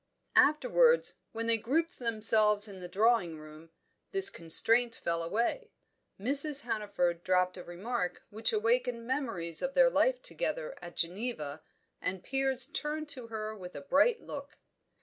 [0.35, 3.69] Afterwards, when they grouped themselves in the drawing room,
[4.13, 5.69] this constraint fell away.
[6.19, 6.63] Mrs.
[6.63, 11.61] Hannaford dropped a remark which awakened memories of their life together at Geneva,
[12.01, 14.57] and Piers turned to her with a bright look.